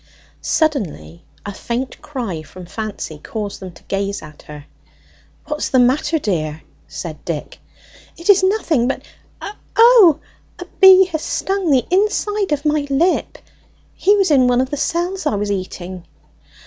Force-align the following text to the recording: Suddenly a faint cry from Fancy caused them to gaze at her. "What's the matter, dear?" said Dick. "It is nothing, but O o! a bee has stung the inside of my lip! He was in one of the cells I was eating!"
Suddenly 0.41 1.25
a 1.45 1.53
faint 1.53 2.01
cry 2.01 2.41
from 2.41 2.65
Fancy 2.65 3.19
caused 3.19 3.59
them 3.59 3.71
to 3.73 3.83
gaze 3.83 4.23
at 4.23 4.41
her. 4.41 4.65
"What's 5.45 5.69
the 5.69 5.77
matter, 5.77 6.17
dear?" 6.17 6.63
said 6.87 7.23
Dick. 7.23 7.59
"It 8.17 8.27
is 8.27 8.41
nothing, 8.41 8.87
but 8.87 9.03
O 9.43 9.51
o! 9.77 10.19
a 10.57 10.65
bee 10.79 11.05
has 11.11 11.21
stung 11.21 11.69
the 11.69 11.85
inside 11.91 12.51
of 12.51 12.65
my 12.65 12.87
lip! 12.89 13.37
He 13.93 14.15
was 14.17 14.31
in 14.31 14.47
one 14.47 14.59
of 14.59 14.71
the 14.71 14.75
cells 14.75 15.27
I 15.27 15.35
was 15.35 15.51
eating!" 15.51 16.03